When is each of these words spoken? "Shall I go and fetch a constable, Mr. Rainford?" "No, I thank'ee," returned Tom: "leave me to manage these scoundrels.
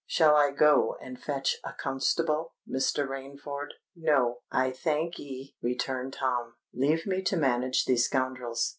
"Shall 0.07 0.35
I 0.35 0.49
go 0.49 0.97
and 0.99 1.21
fetch 1.21 1.57
a 1.63 1.73
constable, 1.73 2.55
Mr. 2.67 3.07
Rainford?" 3.07 3.73
"No, 3.95 4.39
I 4.51 4.71
thank'ee," 4.71 5.55
returned 5.61 6.13
Tom: 6.13 6.55
"leave 6.73 7.05
me 7.05 7.21
to 7.21 7.37
manage 7.37 7.85
these 7.85 8.05
scoundrels. 8.05 8.69